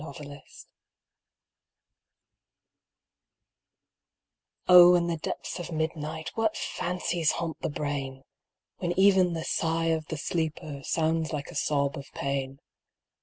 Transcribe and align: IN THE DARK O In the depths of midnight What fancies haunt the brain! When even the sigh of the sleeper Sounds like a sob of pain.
IN 0.01 0.07
THE 0.07 0.23
DARK 0.37 0.43
O 4.67 4.95
In 4.95 5.05
the 5.05 5.17
depths 5.17 5.59
of 5.59 5.71
midnight 5.71 6.31
What 6.33 6.57
fancies 6.57 7.33
haunt 7.33 7.59
the 7.61 7.69
brain! 7.69 8.23
When 8.77 8.97
even 8.99 9.33
the 9.33 9.43
sigh 9.45 9.89
of 9.93 10.07
the 10.07 10.17
sleeper 10.17 10.81
Sounds 10.83 11.31
like 11.31 11.51
a 11.51 11.55
sob 11.55 11.97
of 11.99 12.11
pain. 12.13 12.57